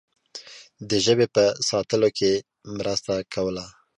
د 0.89 0.91
ژبې 1.05 1.27
په 1.35 1.43
ساتلو 1.69 2.09
کې 2.17 2.31
مرسته 2.77 3.13
کوله. 3.33 3.65